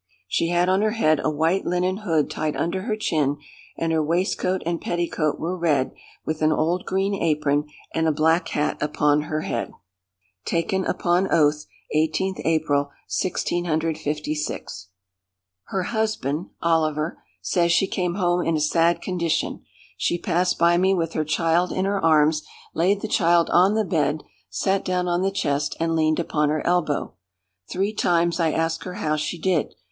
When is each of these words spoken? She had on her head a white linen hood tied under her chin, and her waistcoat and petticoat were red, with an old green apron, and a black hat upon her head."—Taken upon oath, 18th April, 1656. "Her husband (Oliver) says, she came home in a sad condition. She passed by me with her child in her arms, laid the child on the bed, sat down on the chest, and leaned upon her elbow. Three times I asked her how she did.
She 0.27 0.47
had 0.47 0.67
on 0.67 0.81
her 0.81 0.93
head 0.97 1.21
a 1.23 1.29
white 1.29 1.63
linen 1.63 1.97
hood 1.97 2.27
tied 2.27 2.55
under 2.55 2.81
her 2.87 2.95
chin, 2.95 3.37
and 3.77 3.91
her 3.93 4.01
waistcoat 4.01 4.63
and 4.65 4.81
petticoat 4.81 5.39
were 5.39 5.55
red, 5.55 5.91
with 6.25 6.41
an 6.41 6.51
old 6.51 6.85
green 6.85 7.13
apron, 7.13 7.65
and 7.93 8.07
a 8.07 8.11
black 8.11 8.47
hat 8.47 8.81
upon 8.81 9.21
her 9.29 9.41
head."—Taken 9.41 10.85
upon 10.85 11.31
oath, 11.31 11.67
18th 11.95 12.41
April, 12.43 12.85
1656. 13.15 14.87
"Her 15.65 15.83
husband 15.83 16.47
(Oliver) 16.63 17.21
says, 17.43 17.71
she 17.71 17.85
came 17.85 18.15
home 18.15 18.41
in 18.43 18.57
a 18.57 18.59
sad 18.59 19.03
condition. 19.03 19.61
She 19.97 20.17
passed 20.17 20.57
by 20.57 20.79
me 20.79 20.95
with 20.95 21.13
her 21.13 21.23
child 21.23 21.71
in 21.71 21.85
her 21.85 22.03
arms, 22.03 22.41
laid 22.73 23.01
the 23.01 23.07
child 23.07 23.51
on 23.51 23.75
the 23.75 23.85
bed, 23.85 24.23
sat 24.49 24.83
down 24.83 25.07
on 25.07 25.21
the 25.21 25.29
chest, 25.29 25.75
and 25.79 25.95
leaned 25.95 26.19
upon 26.19 26.49
her 26.49 26.65
elbow. 26.65 27.13
Three 27.69 27.93
times 27.93 28.39
I 28.39 28.51
asked 28.51 28.83
her 28.85 28.95
how 28.95 29.15
she 29.15 29.37
did. 29.37 29.75